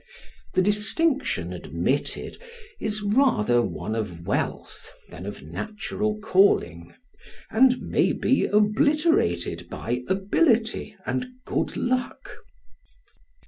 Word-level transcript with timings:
The 0.55 0.63
distinction 0.63 1.53
admitted 1.53 2.41
is 2.79 3.03
rather 3.03 3.61
one 3.61 3.93
of 3.93 4.25
wealth 4.25 4.91
than 5.09 5.27
of 5.27 5.43
natural 5.43 6.17
calling, 6.17 6.95
and 7.51 7.79
may 7.81 8.11
be 8.11 8.45
obliterated 8.47 9.69
by 9.69 10.01
ability 10.07 10.95
and 11.05 11.27
good 11.45 11.77
luck. 11.77 12.37